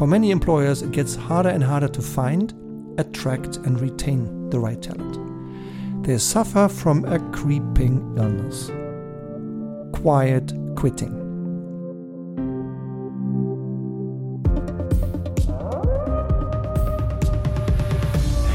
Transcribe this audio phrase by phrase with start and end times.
[0.00, 2.54] For many employers, it gets harder and harder to find,
[2.98, 6.06] attract, and retain the right talent.
[6.06, 8.70] They suffer from a creeping illness
[9.92, 11.12] quiet quitting.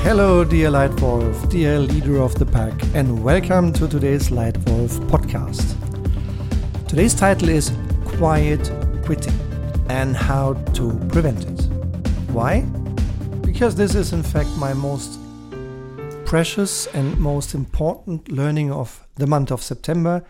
[0.01, 5.77] Hello, dear Lightwolf, dear leader of the pack, and welcome to today's Lightwolf podcast.
[6.87, 7.71] Today's title is
[8.17, 8.71] Quiet
[9.05, 9.44] Quitting
[9.89, 11.65] and How to Prevent It.
[12.31, 12.61] Why?
[13.41, 15.19] Because this is, in fact, my most
[16.25, 20.25] precious and most important learning of the month of September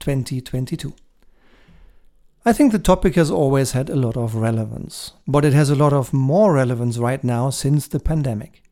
[0.00, 0.94] 2022.
[2.44, 5.74] I think the topic has always had a lot of relevance, but it has a
[5.74, 8.62] lot of more relevance right now since the pandemic.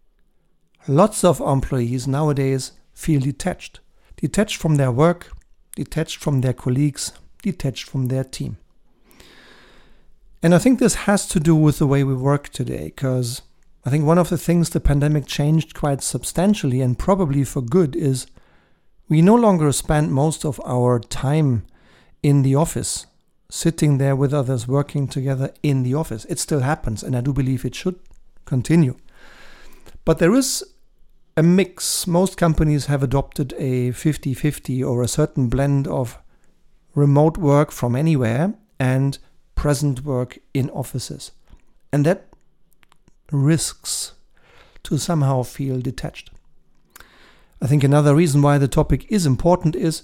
[0.86, 3.80] Lots of employees nowadays feel detached,
[4.16, 5.32] detached from their work,
[5.74, 7.12] detached from their colleagues,
[7.42, 8.58] detached from their team.
[10.42, 13.42] And I think this has to do with the way we work today, because
[13.84, 17.96] I think one of the things the pandemic changed quite substantially and probably for good
[17.96, 18.26] is
[19.08, 21.64] we no longer spend most of our time
[22.22, 23.06] in the office,
[23.48, 26.24] sitting there with others, working together in the office.
[26.26, 27.98] It still happens, and I do believe it should
[28.44, 28.96] continue.
[30.04, 30.64] But there is
[31.36, 32.06] a mix.
[32.06, 36.18] Most companies have adopted a 50 50 or a certain blend of
[36.94, 39.18] remote work from anywhere and
[39.56, 41.32] present work in offices.
[41.92, 42.28] And that
[43.32, 44.12] risks
[44.84, 46.30] to somehow feel detached.
[47.60, 50.02] I think another reason why the topic is important is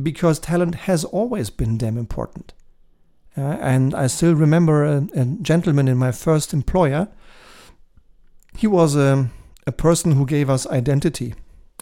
[0.00, 2.52] because talent has always been damn important.
[3.36, 7.08] Uh, and I still remember a, a, gentleman in my first employer.
[8.56, 9.28] He was a,
[9.66, 11.34] a person who gave us identity,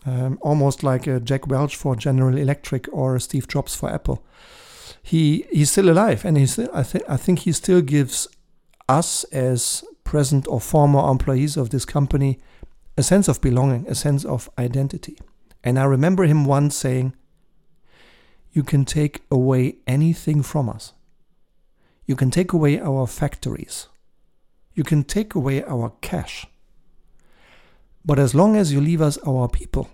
[0.06, 4.25] um, almost like a Jack Welch for General Electric or Steve Jobs for Apple.
[5.03, 8.28] He he's still alive, and he's I think I think he still gives
[8.89, 12.39] us as present or former employees of this company
[12.97, 15.16] a sense of belonging, a sense of identity.
[15.65, 17.15] And I remember him once saying,
[18.53, 20.93] You can take away anything from us.
[22.05, 23.88] You can take away our factories.
[24.75, 26.47] You can take away our cash.
[28.05, 29.88] But as long as you leave us our people,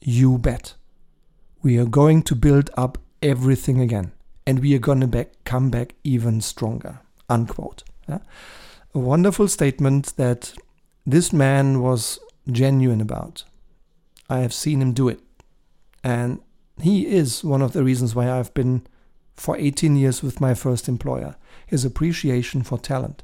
[0.00, 0.74] you bet.
[1.62, 4.12] We are going to build up everything again.
[4.46, 7.00] And we are going to back, come back even stronger.
[7.28, 7.84] Unquote.
[8.08, 8.18] Yeah?
[8.94, 10.52] A wonderful statement that
[11.06, 12.18] this man was
[12.50, 13.44] genuine about.
[14.28, 15.20] I have seen him do it.
[16.02, 16.40] And
[16.80, 18.86] he is one of the reasons why I've been
[19.34, 23.22] for 18 years with my first employer his appreciation for talent.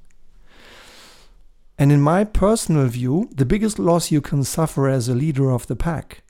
[1.78, 5.66] And in my personal view, the biggest loss you can suffer as a leader of
[5.66, 6.22] the pack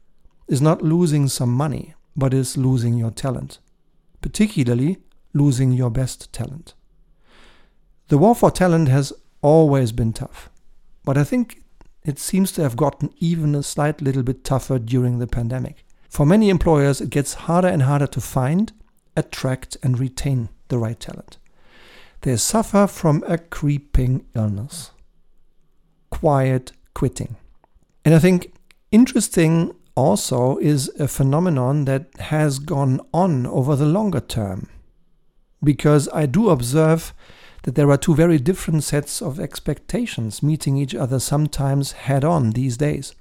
[0.48, 3.58] is not losing some money, but is losing your talent,
[4.20, 4.98] particularly
[5.32, 6.74] losing your best talent.
[8.08, 10.50] The war for talent has always been tough,
[11.04, 11.62] but I think
[12.04, 15.84] it seems to have gotten even a slight little bit tougher during the pandemic.
[16.08, 18.72] For many employers, it gets harder and harder to find,
[19.16, 21.38] attract, and retain the right talent.
[22.22, 24.90] They suffer from a creeping illness
[26.10, 27.36] quiet quitting.
[28.04, 28.52] And I think
[28.90, 34.68] interesting also is a phenomenon that has gone on over the longer term.
[35.62, 37.12] Because I do observe
[37.64, 42.52] that there are two very different sets of expectations meeting each other sometimes head on
[42.52, 43.14] these days.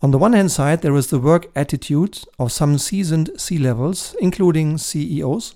[0.00, 4.14] On the one hand side, there is the work attitude of some seasoned C levels,
[4.20, 5.54] including CEOs,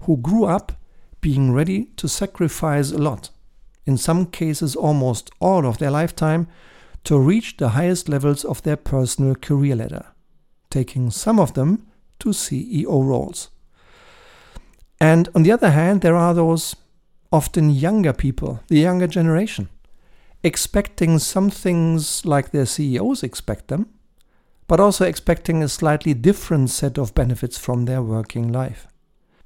[0.00, 0.72] who grew up
[1.20, 3.30] being ready to sacrifice a lot,
[3.86, 6.48] in some cases almost all of their lifetime,
[7.04, 10.06] to reach the highest levels of their personal career ladder,
[10.70, 11.86] taking some of them
[12.20, 13.50] to CEO roles.
[15.00, 16.76] And on the other hand, there are those
[17.32, 19.68] often younger people, the younger generation,
[20.44, 23.88] expecting some things like their CEOs expect them,
[24.68, 28.86] but also expecting a slightly different set of benefits from their working life.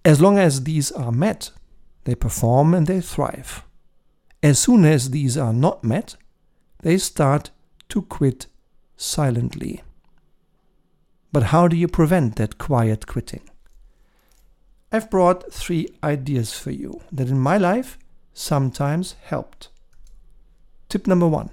[0.05, 1.51] As long as these are met,
[2.04, 3.65] they perform and they thrive.
[4.42, 6.16] As soon as these are not met,
[6.83, 7.51] they start
[7.89, 8.47] to quit
[8.97, 9.83] silently.
[11.33, 13.49] But how do you prevent that quiet quitting?
[14.93, 17.99] I've brought three ideas for you that in my life
[18.33, 19.69] sometimes helped.
[20.89, 21.51] Tip number one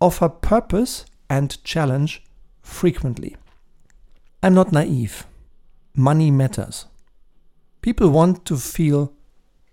[0.00, 2.22] offer purpose and challenge
[2.62, 3.36] frequently.
[4.42, 5.26] I'm not naive.
[5.94, 6.86] Money matters.
[7.82, 9.12] People want to feel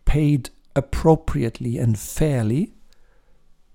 [0.06, 2.74] paid appropriately and fairly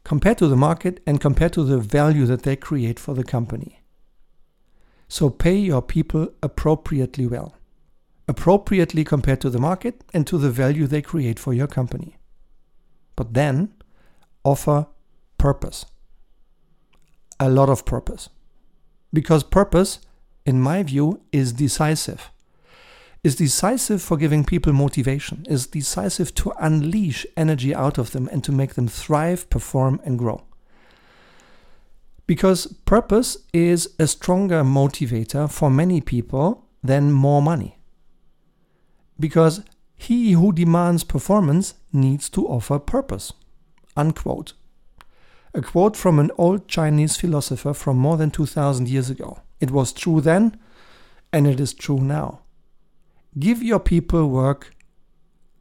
[0.04, 3.80] compared to the market and compared to the value that they create for the company.
[5.08, 7.54] So pay your people appropriately well
[8.28, 12.16] appropriately compared to the market and to the value they create for your company.
[13.14, 13.68] but then
[14.42, 14.86] offer
[15.38, 15.84] purpose.
[17.38, 18.30] A lot of purpose.
[19.12, 20.00] Because purpose,
[20.46, 22.30] in my view, is decisive.
[23.24, 28.42] Is decisive for giving people motivation, is decisive to unleash energy out of them and
[28.42, 30.42] to make them thrive, perform, and grow.
[32.26, 37.78] Because purpose is a stronger motivator for many people than more money.
[39.20, 39.62] Because
[39.94, 43.32] he who demands performance needs to offer purpose.
[43.96, 44.54] Unquote.
[45.54, 49.42] A quote from an old Chinese philosopher from more than 2000 years ago.
[49.60, 50.58] It was true then,
[51.32, 52.41] and it is true now.
[53.38, 54.74] Give your people work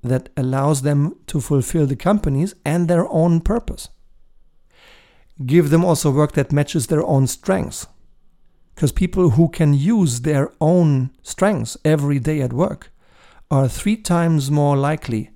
[0.04, 3.90] that allows them to fulfill the company's and their own purpose.
[5.46, 7.88] Give them also work that matches their own strengths.
[8.76, 12.92] Because people who can use their own strengths every day at work
[13.50, 15.30] are three times more likely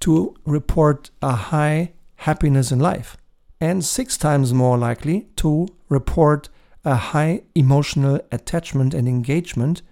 [0.00, 3.16] to report a high happiness in life
[3.60, 6.48] and six times more likely to report
[6.84, 9.82] a high emotional attachment and engagement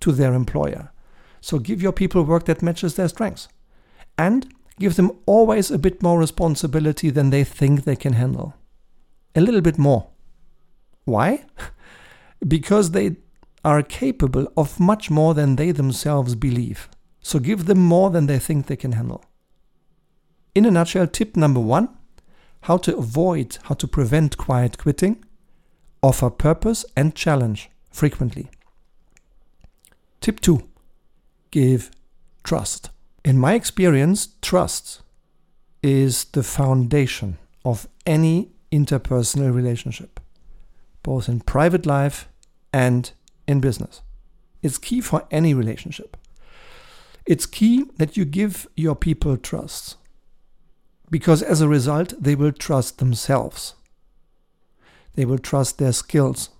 [0.00, 0.92] to their employer.
[1.40, 3.48] So give your people work that matches their strengths
[4.18, 8.54] and give them always a bit more responsibility than they think they can handle.
[9.34, 10.08] A little bit more.
[11.04, 11.44] Why?
[12.46, 13.16] because they
[13.64, 16.88] are capable of much more than they themselves believe.
[17.20, 19.24] So give them more than they think they can handle.
[20.54, 21.88] In a nutshell, tip number one
[22.64, 25.24] how to avoid, how to prevent quiet quitting,
[26.02, 28.50] offer purpose and challenge frequently.
[30.20, 30.69] Tip two
[31.50, 31.90] give
[32.44, 32.90] trust.
[33.24, 35.02] In my experience, trust
[35.82, 40.20] is the foundation of any interpersonal relationship,
[41.02, 42.28] both in private life
[42.72, 43.10] and
[43.46, 44.00] in business.
[44.62, 46.16] It's key for any relationship.
[47.26, 49.96] It's key that you give your people trust
[51.10, 53.74] because as a result, they will trust themselves.
[55.14, 56.50] They will trust their skills.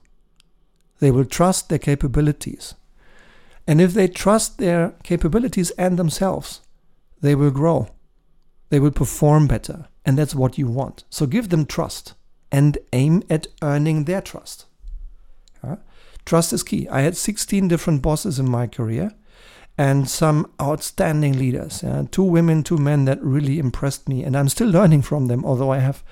[0.99, 2.75] They will trust their capabilities.
[3.71, 6.61] And if they trust their capabilities and themselves,
[7.21, 7.87] they will grow.
[8.69, 9.87] They will perform better.
[10.05, 11.05] And that's what you want.
[11.09, 12.15] So give them trust
[12.51, 14.67] and aim at earning their trust.
[16.25, 16.89] Trust is key.
[16.89, 19.13] I had 16 different bosses in my career
[19.79, 21.85] and some outstanding leaders.
[22.11, 24.25] two women, two men that really impressed me.
[24.25, 26.03] And I'm still learning from them, although I have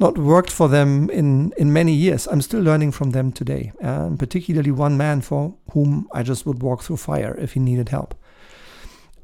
[0.00, 2.26] not worked for them in, in many years.
[2.26, 3.72] I'm still learning from them today.
[3.80, 7.90] And particularly one man for whom I just would walk through fire if he needed
[7.90, 8.14] help.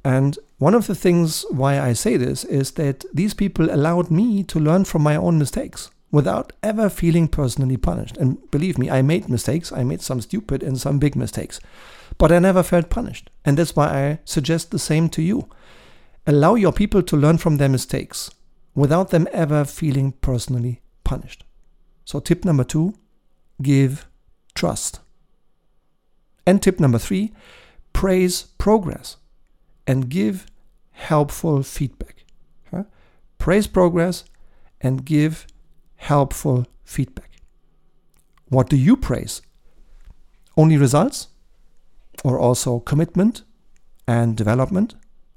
[0.04, 4.44] And one of the things why I say this is that these people allowed me
[4.44, 8.16] to learn from my own mistakes without ever feeling personally punished.
[8.18, 9.72] And believe me, I made mistakes.
[9.72, 11.58] I made some stupid and some big mistakes.
[12.18, 13.30] But I never felt punished.
[13.44, 15.48] And that's why I suggest the same to you.
[16.26, 18.30] Allow your people to learn from their mistakes
[18.76, 21.44] without them ever feeling personally punished.
[22.04, 22.94] So, tip number two
[23.60, 24.06] give
[24.54, 25.00] trust.
[26.46, 27.32] And tip number three
[27.92, 29.16] praise progress
[29.86, 30.46] and give
[30.92, 32.24] helpful feedback.
[32.70, 32.84] Huh?
[33.38, 34.24] Praise progress
[34.80, 35.46] and give
[35.96, 37.30] helpful feedback.
[38.48, 39.42] What do you praise?
[40.56, 41.28] Only results?
[42.24, 43.42] Or also commitment
[44.06, 44.94] and development?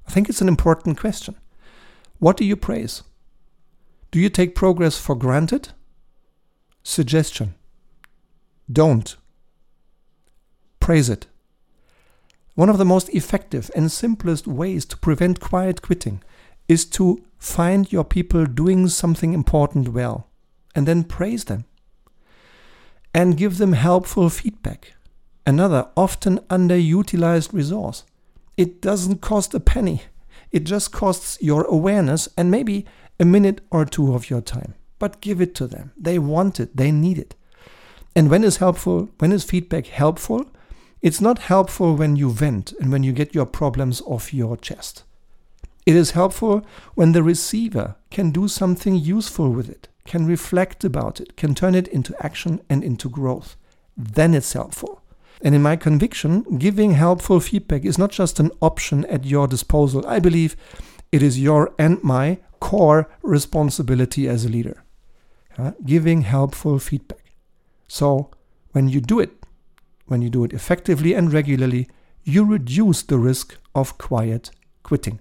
[0.07, 1.35] I think it's an important question.
[2.19, 3.03] What do you praise?
[4.11, 5.69] Do you take progress for granted?
[6.83, 7.53] Suggestion.
[8.71, 9.15] Don't.
[10.79, 11.27] Praise it.
[12.55, 16.23] One of the most effective and simplest ways to prevent quiet quitting
[16.67, 20.27] is to find your people doing something important well
[20.75, 21.65] and then praise them.
[23.13, 24.93] And give them helpful feedback.
[25.45, 28.03] Another often underutilized resource.
[28.57, 30.03] It doesn't cost a penny,
[30.51, 32.85] it just costs your awareness and maybe
[33.19, 34.75] a minute or two of your time.
[34.97, 35.91] But give it to them.
[35.97, 37.35] They want it, they need it.
[38.15, 40.45] And when is helpful, when is feedback helpful?
[41.01, 45.03] It's not helpful when you vent and when you get your problems off your chest.
[45.85, 51.21] It is helpful when the receiver can do something useful with it, can reflect about
[51.21, 53.55] it, can turn it into action and into growth.
[53.95, 55.01] Then it's helpful.
[55.41, 60.05] And in my conviction, giving helpful feedback is not just an option at your disposal.
[60.05, 60.57] I believe
[61.11, 64.83] it is your and my core responsibility as a leader.
[65.57, 67.33] Uh, giving helpful feedback.
[67.87, 68.31] So
[68.71, 69.31] when you do it,
[70.05, 71.87] when you do it effectively and regularly,
[72.23, 74.51] you reduce the risk of quiet
[74.83, 75.19] quitting.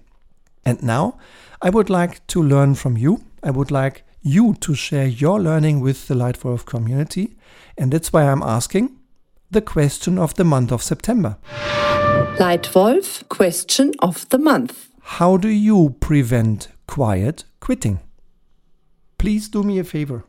[0.65, 1.17] And now
[1.61, 3.23] I would like to learn from you.
[3.43, 7.35] I would like you to share your learning with the Lightwolf community.
[7.77, 8.97] And that's why I'm asking
[9.51, 11.37] the question of the month of September.
[12.37, 14.89] Lightwolf question of the month.
[15.01, 16.67] How do you prevent
[16.99, 17.97] quiet quitting.
[19.17, 20.25] Please do me a favor.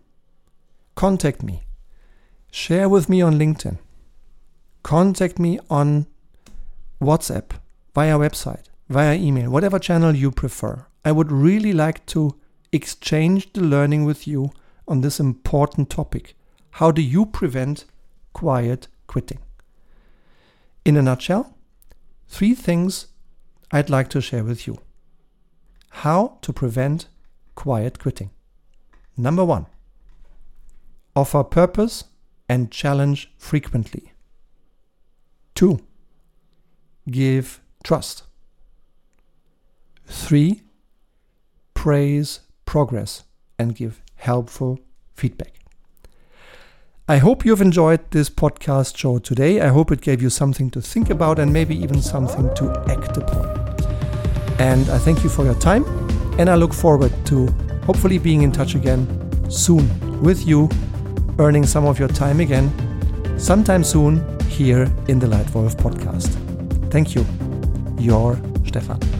[0.94, 1.64] Contact me.
[2.52, 3.78] Share with me on LinkedIn.
[4.84, 6.06] Contact me on
[7.02, 7.58] WhatsApp,
[7.92, 10.86] via website, via email, whatever channel you prefer.
[11.04, 12.36] I would really like to
[12.70, 14.52] exchange the learning with you
[14.86, 16.36] on this important topic.
[16.78, 17.84] How do you prevent
[18.32, 19.40] quiet quitting?
[20.84, 21.52] In a nutshell,
[22.28, 23.08] three things
[23.72, 24.78] I'd like to share with you.
[25.90, 27.08] How to prevent
[27.54, 28.30] quiet quitting.
[29.16, 29.66] Number one,
[31.14, 32.04] offer purpose
[32.48, 34.12] and challenge frequently.
[35.54, 35.80] Two,
[37.10, 38.22] give trust.
[40.06, 40.62] Three,
[41.74, 43.24] praise progress
[43.58, 44.80] and give helpful
[45.14, 45.54] feedback.
[47.08, 49.60] I hope you've enjoyed this podcast show today.
[49.60, 53.16] I hope it gave you something to think about and maybe even something to act
[53.16, 53.49] upon.
[54.60, 55.84] And I thank you for your time
[56.38, 57.46] and I look forward to
[57.86, 59.06] hopefully being in touch again
[59.50, 59.88] soon
[60.22, 60.68] with you,
[61.38, 62.70] earning some of your time again,
[63.38, 66.30] sometime soon here in the Lightwolf podcast.
[66.90, 67.24] Thank you.
[67.98, 69.19] Your Stefan.